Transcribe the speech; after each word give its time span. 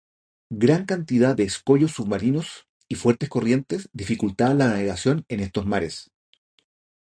Gran 0.55 0.87
cantidad 0.87 1.35
de 1.35 1.43
escollos 1.43 1.91
submarinos 1.91 2.65
y 2.87 2.95
fuertes 2.95 3.29
corrientes 3.29 3.87
dificultaban 3.93 4.57
la 4.57 4.69
navegación 4.69 5.25
en 5.27 5.41
estos 5.41 5.67
mares. 5.67 6.09